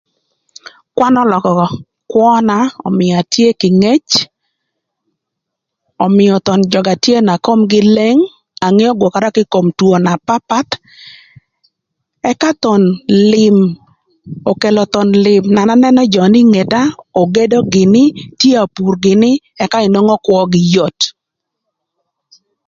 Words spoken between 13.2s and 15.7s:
lïm okelo thon lïm na